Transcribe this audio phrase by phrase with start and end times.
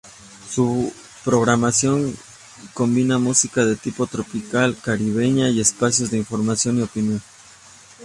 [0.49, 0.91] Su
[1.23, 2.15] programación
[2.73, 7.21] combina música de tipo tropical-caribeña y espacios de información y opinión.